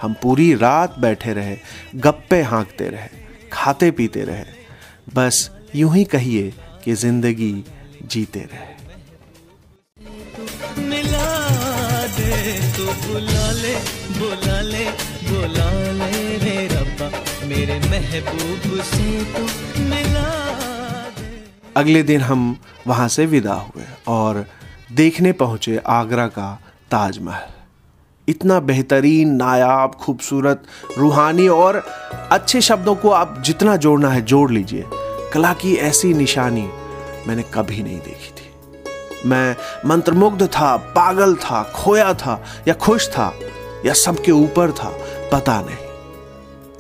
हम 0.02 0.14
पूरी 0.14 0.54
रात 0.56 1.00
बैठे 1.00 1.34
रहे, 1.34 1.58
गप्पे 1.96 2.42
हाँकते 2.42 2.90
रहे, 2.90 3.08
खाते 3.54 3.92
पीते 3.92 4.24
रहे। 4.24 4.46
बस 5.16 5.50
यूँ 5.76 5.96
ही 5.96 6.04
कहिए 6.04 6.54
कि 6.84 6.94
ज़िंदगी 6.94 7.64
जीते 8.06 8.40
रहे। 8.40 8.72
तू 12.78 12.92
मेरे 17.48 17.80
महबूब 17.80 18.82
से 18.82 19.24
तू 19.34 19.44
मिला 19.84 20.51
अगले 21.78 22.04
दिन 22.04 22.22
हम 22.22 22.58
वहाँ 22.88 23.08
से 23.08 23.26
विदा 23.26 23.54
हुए 23.54 23.84
और 24.08 24.46
देखने 24.92 25.32
पहुँचे 25.32 25.82
आगरा 25.88 26.28
का 26.28 26.62
ताजमहल। 26.92 27.50
इतना 28.28 28.60
बेहतरीन, 28.60 29.36
नायाब, 29.36 29.92
खूबसूरत, 29.92 30.64
रूहानी 30.98 31.48
और 31.48 31.76
अच्छे 32.32 32.62
शब्दों 32.62 32.96
को 32.96 33.10
आप 33.10 33.42
जितना 33.46 33.76
जोड़ना 33.76 34.10
है, 34.10 34.22
जोड़ 34.22 34.52
लीजिए। 34.52 34.86
कला 35.34 35.54
की 35.54 35.76
ऐसी 35.76 36.14
निशानी 36.14 36.70
मैंने 37.28 37.44
कभी 37.54 37.84
नहीं 37.84 38.00
देखी 38.00 38.32
थी। 38.32 38.54
मैं 39.30 39.56
मंत्रमुग्ध 39.86 40.48
था, 40.48 40.78
पागल 40.78 41.36
था, 41.36 41.64
खोया 41.76 42.14
था, 42.14 42.44
या 42.68 42.74
खुश 42.74 43.10
था, 43.10 43.34
या 43.86 43.94
सबके 43.94 44.32
ऊपर 44.32 44.72
था, 44.72 44.90
पता 45.34 45.62
नहीं। 45.62 45.92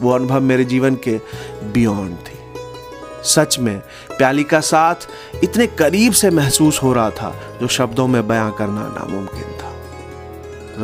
वो 0.01 0.12
अनुभव 0.12 0.41
मेरे 0.41 0.65
जीवन 0.65 0.95
के 0.95 1.21
बियॉन्ड 1.63 2.17
थी। 2.17 2.40
सच 3.24 3.60
में, 3.60 3.80
प्याली 4.18 4.44
का 4.44 4.60
साथ 4.60 4.96
इतने 5.44 5.68
करीब 5.68 6.13
से 6.13 6.30
महसूस 6.30 6.84
हो 6.84 6.94
रहा 6.94 7.10
था 7.10 7.40
जो 7.62 7.68
शब्दों 7.68 8.08
में 8.08 8.28
बयां 8.28 8.51
करना 8.51 8.82
नामुमकिन 8.82 9.44
था। 9.44 9.72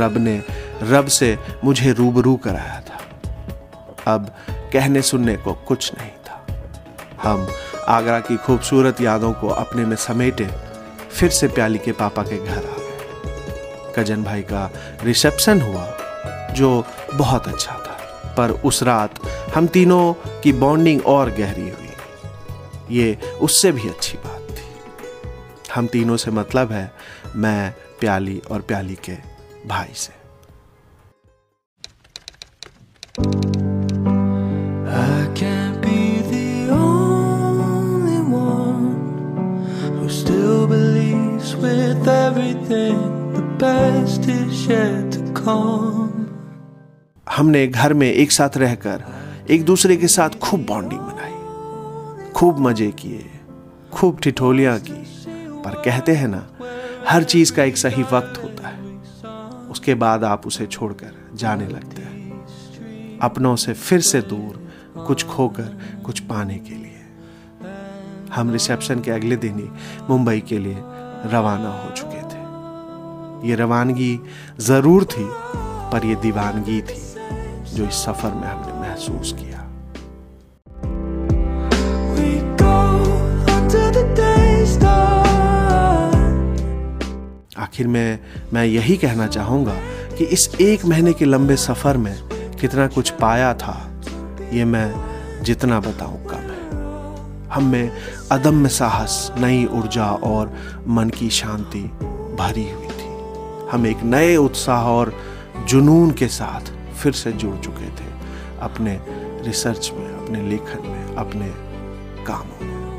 रब 0.06 0.18
ने 0.18 0.44
रब 0.84 1.08
से 1.08 1.38
मुझे 1.64 1.94
रूबरू 1.94 2.36
कराया 2.36 2.84
था। 2.90 2.98
अब 4.14 4.36
कहने 4.74 5.02
सुनने 5.02 5.36
को 5.36 5.54
कुछ 5.54 5.92
नहीं 5.98 6.12
था। 6.12 6.46
हम 7.24 7.48
आगरा 7.88 8.20
की 8.20 8.38
खूबसूरत 8.38 9.02
यादों 9.02 9.34
को 9.34 9.48
अपने 9.48 9.86
में 9.86 9.96
समेटे 9.96 10.50
फिर 11.12 11.30
से 11.30 11.48
प्याली 11.48 11.78
के 11.78 11.92
पापा 11.92 12.24
के 12.24 12.46
घर 12.46 12.58
आ 12.58 12.62
गए। 12.62 12.98
कज़न 13.96 14.24
भाई 14.24 14.42
का 14.42 14.72
रिसेप्शन 15.04 15.62
हुआ, 15.62 15.98
जो 16.52 16.86
बहुत 17.14 17.48
अच्छा 17.48 17.72
था। 17.72 17.94
पर 18.38 18.50
उस 18.50 18.84
रात 18.84 19.28
हम 19.56 19.68
तीनों 19.68 20.14
की 20.42 20.54
बॉन्डिंग 20.54 21.06
और 21.06 21.30
गहरी 21.30 21.62
हुई। 21.62 21.87
ये 22.92 23.18
उससे 23.42 23.72
भी 23.72 23.90
अच्छी 23.90 24.18
बात 24.18 24.48
थी। 24.52 24.64
हम 25.76 25.88
तीनों 25.88 26.18
से 26.18 26.32
मतलब 26.32 26.72
है 26.72 26.92
मैं 27.36 27.74
प्याली 28.00 28.42
और 28.52 28.62
प्याली 28.62 28.96
के 28.96 29.18
भाई 29.68 29.94
से। 29.94 30.18
With 41.62 42.08
everything 42.08 42.98
the 43.34 43.44
best 43.62 44.26
is 44.30 44.58
yet 44.68 45.16
to 45.16 45.22
come. 45.36 46.26
हमने 47.30 47.68
घर 47.68 47.94
में 47.94 48.12
एक 48.12 48.32
साथ 48.32 48.58
रहकर 48.58 49.04
एक 49.50 49.66
दूसरे 49.66 49.98
के 49.98 50.08
साथ 50.08 50.30
खूब 50.30 50.66
बॉन्डिंग 50.66 51.02
खूब 52.38 52.60
मज़े 52.60 52.92
किए, 52.92 53.30
खूब 53.94 54.20
ठिठोलियाँ 54.20 54.80
की, 54.80 55.04
पर 55.62 55.82
कहते 55.86 56.12
हैं 56.12 56.28
ना, 56.28 56.48
हर 57.10 57.24
चीज़ 57.24 57.54
का 57.54 57.64
एक 57.64 57.78
सही 57.78 58.04
वक्त 58.04 58.44
होता 58.44 58.68
है। 58.68 58.82
उसके 59.70 59.96
बाद 59.96 60.24
आप 60.24 60.48
उसे 60.48 60.66
छोड़कर 60.66 61.32
जाने 61.34 61.68
लगते 61.68 62.02
हैं। 62.02 63.20
अपनों 63.20 63.56
से 63.56 63.74
फिर 63.74 64.02
से 64.02 64.22
दूर, 64.22 64.70
कुछ 65.08 65.26
खोकर, 65.26 65.78
कुछ 66.06 66.20
पाने 66.20 66.56
के 66.56 66.76
लिए। 66.76 67.02
हम 68.34 68.52
रिसेप्शन 68.52 69.00
के 69.00 69.12
अगले 69.12 69.36
दिन 69.36 69.60
ही 69.60 69.70
मुंबई 70.10 70.40
के 70.40 70.60
लिए 70.60 70.78
रवाना 71.26 71.70
हो 71.70 71.90
चुके 71.92 72.22
थे। 72.22 73.50
ये 73.50 73.56
रवानगी 73.56 74.20
ज़रूर 74.60 75.04
थी, 75.04 75.28
पर 75.92 76.06
यह 76.06 76.16
दीवानगी 76.16 76.82
थी, 76.82 77.04
जो 77.76 77.84
इस 77.84 77.94
सफ़र 77.94 78.32
में 78.32 78.48
हमने 78.48 78.90
महसूस 78.90 79.34
किया। 79.34 79.67
आखिर 87.78 87.88
में 87.88 88.20
मैं 88.54 88.64
यही 88.66 88.96
कहना 88.98 89.26
चाहूँगा 89.28 89.74
कि 90.18 90.26
इस 90.26 90.50
एक 90.62 90.86
महीने 90.86 91.12
के 91.14 91.26
लंबे 91.26 91.56
सफ़र 91.56 91.98
में 91.98 92.16
कितना 92.58 92.88
कुछ 92.88 93.10
पाया 93.14 93.54
था, 93.54 93.76
ये 94.54 94.66
मैं 94.66 95.44
जितना 95.44 95.80
बताऊँ 95.80 96.26
कम 96.26 96.48
है। 96.48 97.50
हम 97.50 97.70
में 97.72 97.92
अदम्य 98.32 98.70
साहस, 98.70 99.32
नई 99.38 99.66
ऊर्जा 99.68 100.10
और 100.24 100.54
मन 100.88 101.10
की 101.10 101.30
शांति 101.30 101.84
भरी 102.40 102.70
हुई 102.72 102.88
थी। 102.90 103.70
हम 103.72 103.86
एक 103.88 104.04
नए 104.06 104.36
उत्साह 104.38 104.88
और 104.88 105.14
जुनून 105.68 106.12
के 106.12 106.28
साथ 106.32 106.74
फिर 106.96 107.14
से 107.14 107.32
जुड़ 107.34 107.56
चुके 107.58 107.90
थे 107.92 108.12
अपने 108.62 109.00
रिसर्च 109.46 109.92
में, 109.96 110.08
अपने 110.16 110.50
लेखन 110.50 110.88
में, 110.88 111.16
अपने 111.16 111.54
कामों 112.26 112.66
में। 112.66 112.97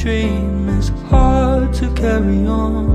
Dream 0.00 0.68
is 0.78 0.86
hard 1.10 1.74
to 1.74 1.86
carry 1.94 2.46
on. 2.46 2.86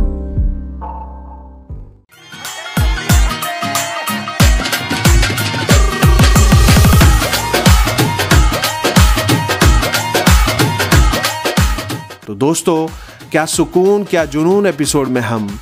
तो 12.28 12.36
दोस्तों, 12.36 12.88
क्या 13.32 13.46
सुकून, 13.46 14.04
क्या 14.04 14.26
जुनून 14.26 14.66
एपिसोड 14.66 15.08
में 15.08 15.22
हम 15.22 15.60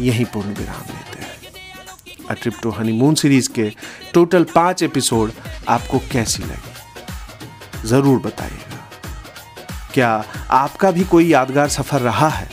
यहीं 0.00 0.24
पूर्ण 0.24 0.48
विराम 0.48 0.82
लेते 0.88 1.22
हैं। 1.22 2.26
A 2.30 2.34
trip 2.42 2.54
to 2.62 2.70
honeymoon 2.70 3.14
series 3.14 3.48
के 3.50 3.70
टोटल 4.14 4.44
पाँच 4.54 4.82
एपिसोड 4.82 5.30
आपको 5.68 5.98
कैसी 6.12 6.42
लगी? 6.42 7.88
ज़रूर 7.88 8.18
बताइएगा। 8.18 8.71
क्या 9.94 10.24
आपका 10.50 10.90
भी 10.90 11.04
कोई 11.04 11.26
यादगार 11.28 11.68
सफ़र 11.68 12.00
रहा 12.00 12.28
है? 12.28 12.48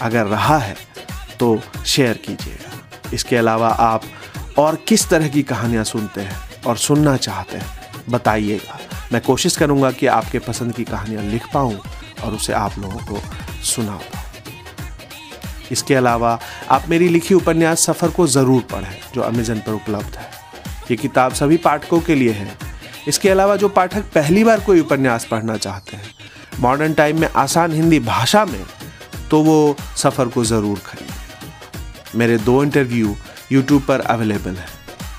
अगर 0.00 0.26
रहा 0.26 0.58
है 0.58 0.76
तो 1.40 1.58
शेयर 1.86 2.16
कीजिएगा। 2.16 3.10
इसके 3.14 3.36
अलावा 3.36 3.68
आप 3.68 4.02
और 4.58 4.76
किस 4.88 5.08
तरह 5.08 5.28
की 5.28 5.42
कहानियाँ 5.42 5.84
सुनते 5.84 6.20
हैं 6.20 6.62
और 6.66 6.76
सुनना 6.78 7.16
चाहते 7.16 7.56
हैं, 7.56 7.66
बताइएगा। 8.10 8.78
मैं 9.12 9.20
कोशिश 9.22 9.56
करूँगा 9.56 9.90
कि 9.92 10.06
आपके 10.08 10.38
पसंद 10.38 10.74
की 10.74 10.84
कहानियाँ 10.84 11.22
लिख 11.24 11.46
पाऊँ 11.54 11.78
और 12.24 12.34
उसे 12.34 12.52
आप 12.52 12.78
लोगों 12.78 13.00
को 13.06 13.20
सुना 13.64 13.92
पाऊँ 13.92 14.18
इसके 15.72 15.94
अलावा 15.94 16.38
आप 16.70 16.88
मेरी 16.88 17.08
लिखी 17.08 17.34
उपन्यास 17.34 17.84
सफ़र 17.86 18.10
को 18.10 18.26
ज़रूर 18.28 18.62
पढ़ें, 18.72 18.96
जो 19.14 19.20
अमेजन 19.22 19.58
पर 19.58 19.72
उपलब्ध 19.72 20.16
है। 20.16 20.28
ये 20.90 20.96
किताब 20.96 21.32
सभी 21.32 21.56
पाठकों 21.58 22.00
के 22.00 22.14
लिए 22.14 22.32
है। 22.32 22.48
इसके 23.08 23.28
अलावा 23.28 23.56
जो 23.56 23.68
पाठक 23.68 24.04
पहली 24.14 24.44
बार 24.44 24.60
कोई 24.60 24.80
उपन्यास 24.80 25.24
पढ़ना 25.24 25.56
चाहते 25.56 25.96
हैं 25.96 26.60
मॉडर्न 26.60 26.94
टाइम 26.94 27.20
में 27.20 27.28
आसान 27.36 27.72
हिंदी 27.72 28.00
भाषा 28.00 28.44
में 28.44 28.64
तो 29.30 29.42
वो 29.42 29.76
सफ़र 29.96 30.28
को 30.28 30.44
ज़रूर 30.44 30.78
खरीदें। 30.86 32.18
मेरे 32.18 32.38
दो 32.38 32.62
इंटरव्यू 32.64 33.16
यूट्यूब 33.52 33.82
पर 33.82 34.00
अवेलेबल 34.00 34.54
है। 34.54 34.66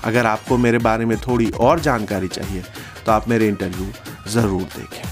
अगर 0.04 0.26
आपको 0.26 0.56
मेरे 0.58 0.78
बारे 0.80 1.04
में 1.04 1.16
थोड़ी 1.18 1.50
और 1.60 1.80
जानकारी 1.80 2.28
चाहिए 2.28 2.62
तो 3.06 3.12
आप 3.12 3.28
मेरे 3.28 3.48
इंटरव्यू 3.48 3.92
ज़रूर 4.30 4.62
देखें। 4.62 5.02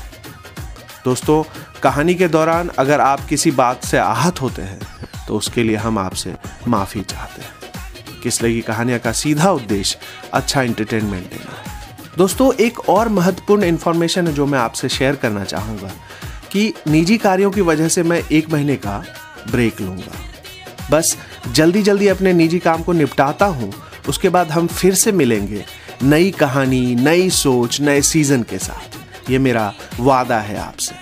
दोस्तों, 1.05 1.43
कहानी 1.83 2.15
के 2.15 2.29
दौरान 2.29 2.69
अगर 2.79 3.01
आप 3.01 3.25
किसी 3.29 3.51
बात 3.53 3.85
से 3.85 3.99
आहत 3.99 4.41
होते 4.41 4.63
हैं 4.63 4.81
तो 5.27 5.37
उसके 5.37 5.63
लिए 5.63 5.77
हम 5.77 5.99
आपसे 5.99 6.35
माफ़ी 6.69 7.03
चाहते 7.03 7.43
हैं। 7.43 8.21
किसले 8.23 8.53
की 8.55 8.61
कहानियाँ 8.63 8.99
का 9.01 9.13
सीधा 9.15 9.51
उद्देश्य 9.53 9.99
अच्छा 10.33 10.63
इंटरटेनमेंट 10.63 11.31
देना 11.31 11.57
है। 11.57 11.79
दोस्तों, 12.19 12.53
एक 12.55 12.79
और 12.89 13.09
महत्वपूर्ण 13.09 13.65
इन्फॉर्मेशन 13.65 14.27
है 14.27 14.33
जो 14.35 14.47
मैं 14.47 14.59
आपसे 14.59 14.89
शेयर 14.89 15.17
करना 15.17 15.45
चाहूँगा 15.45 15.91
कि 16.53 16.73
निजी 16.89 17.17
कार्यों 17.19 17.51
की 17.51 17.61
वजह 17.61 17.89
से 17.89 18.03
मैं 18.03 18.23
एक 18.33 18.51
महीने 18.51 18.77
का 18.77 18.97
ब्रेक 19.51 19.81
लूँगा। 19.81 20.19
बस 20.91 21.17
जल्दी 21.53 21.83
जल्दी 21.83 22.09
अपने 22.09 22.33
निजी 22.33 22.59
काम 22.59 22.83
को 22.83 22.93
निपटाता 22.93 23.47
हूँ, 23.47 23.73
उसके 24.09 24.29
बाद 24.29 24.51
हम 24.51 24.67
फिर 24.67 24.95
से 24.95 25.13
मिलेंगे 25.13 25.65
नई 26.03 26.31
कहानी, 26.31 26.95
नई 26.95 27.31
सोच, 27.31 27.81
नए 27.81 28.01
सीज़न 28.03 28.43
के 28.43 28.59
साथ। 28.59 29.31
ये 29.31 29.39
मेरा 29.39 29.73
वादा 30.01 30.39
है 30.41 30.59
आपसे। 30.59 30.95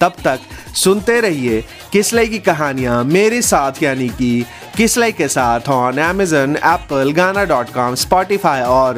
तब 0.00 0.12
तक 0.24 0.40
सुनते 0.74 1.20
रहिए 1.20 1.64
किसलई 1.92 2.26
की 2.26 2.38
कहानियाँ 2.38 3.02
मेरे 3.04 3.42
साथ 3.42 3.82
यानी 3.82 4.08
कि 4.08 4.44
किसलई 4.80 5.12
के 5.12 5.26
साथ 5.28 5.68
on 5.68 5.98
Amazon 5.98 6.56
Apple 6.56 7.12
Gaana 7.12 7.44
dot 7.44 7.72
com 7.74 7.94
Spotify 7.94 8.60
और 8.62 8.96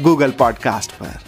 गूगल 0.00 0.30
पॉडकास्ट 0.30 0.92
पर। 0.92 1.23